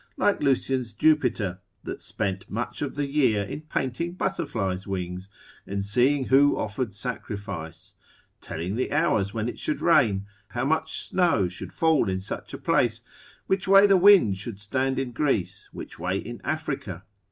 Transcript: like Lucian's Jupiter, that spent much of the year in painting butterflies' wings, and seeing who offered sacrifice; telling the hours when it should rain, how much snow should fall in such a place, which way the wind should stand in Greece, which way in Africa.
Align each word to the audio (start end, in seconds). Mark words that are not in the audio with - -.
like 0.17 0.41
Lucian's 0.41 0.93
Jupiter, 0.93 1.59
that 1.83 2.01
spent 2.01 2.49
much 2.49 2.81
of 2.81 2.95
the 2.95 3.05
year 3.05 3.43
in 3.43 3.61
painting 3.61 4.13
butterflies' 4.13 4.87
wings, 4.87 5.29
and 5.67 5.85
seeing 5.85 6.23
who 6.25 6.57
offered 6.57 6.91
sacrifice; 6.95 7.93
telling 8.41 8.77
the 8.77 8.91
hours 8.91 9.31
when 9.35 9.47
it 9.47 9.59
should 9.59 9.79
rain, 9.79 10.25
how 10.47 10.65
much 10.65 11.01
snow 11.01 11.47
should 11.47 11.71
fall 11.71 12.09
in 12.09 12.19
such 12.19 12.51
a 12.51 12.57
place, 12.57 13.01
which 13.45 13.67
way 13.67 13.85
the 13.85 13.95
wind 13.95 14.37
should 14.37 14.59
stand 14.59 14.97
in 14.97 15.11
Greece, 15.11 15.69
which 15.71 15.99
way 15.99 16.17
in 16.17 16.41
Africa. 16.43 17.03